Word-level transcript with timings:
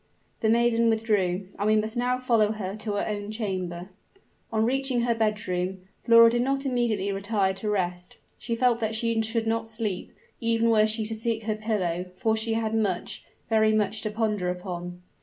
The 0.39 0.49
maiden 0.49 0.89
withdrew; 0.89 1.49
and 1.59 1.67
we 1.67 1.75
must 1.75 1.95
now 1.95 2.17
follow 2.17 2.53
her 2.53 2.75
to 2.75 2.93
her 2.93 3.05
own 3.07 3.29
chamber. 3.29 3.89
On 4.51 4.65
reaching 4.65 5.01
her 5.01 5.13
bedroom, 5.13 5.81
Flora 6.03 6.31
did 6.31 6.41
not 6.41 6.65
immediately 6.65 7.11
retire 7.11 7.53
to 7.53 7.69
rest. 7.69 8.17
She 8.39 8.55
felt 8.55 8.79
that 8.79 8.95
she 8.95 9.21
should 9.21 9.45
not 9.45 9.69
sleep, 9.69 10.11
even 10.39 10.71
were 10.71 10.87
she 10.87 11.05
to 11.05 11.13
seek 11.15 11.43
her 11.43 11.55
pillow: 11.55 12.05
for 12.15 12.35
she 12.35 12.53
had 12.55 12.73
much 12.73 13.25
very 13.47 13.73
much 13.75 14.01
to 14.01 14.09
ponder 14.09 14.49
upon! 14.49 15.03